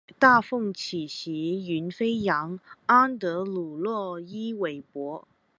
[0.17, 1.31] 大風起兮
[1.61, 2.57] 雲飛揚，
[2.87, 5.27] 安德魯洛伊韋伯